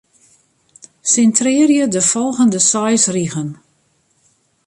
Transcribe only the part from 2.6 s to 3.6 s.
seis rigen.